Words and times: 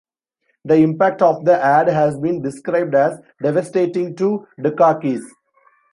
The 0.65 0.77
impact 0.77 1.21
of 1.21 1.45
the 1.45 1.63
ad 1.63 1.87
has 1.87 2.17
been 2.17 2.41
described 2.41 2.95
as 2.95 3.19
devastating 3.39 4.15
to 4.15 4.47
Dukakis. 4.59 5.21